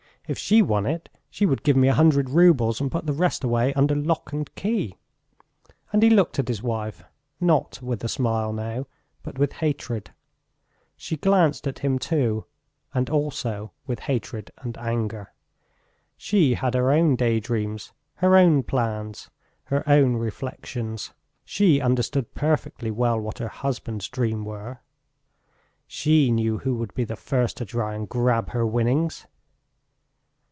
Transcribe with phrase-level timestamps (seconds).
[0.27, 3.43] If she won it she would give me a hundred roubles, and put the rest
[3.43, 4.95] away under lock and key."
[5.91, 7.03] And he looked at his wife,
[7.41, 8.87] not with a smile now,
[9.23, 10.11] but with hatred.
[10.95, 12.45] She glanced at him too,
[12.93, 15.33] and also with hatred and anger.
[16.15, 19.29] She had her own daydreams, her own plans,
[19.65, 21.11] her own reflections;
[21.43, 24.79] she understood perfectly well what her husband's dreams were.
[25.87, 29.25] She knew who would be the first to try and grab her winnings.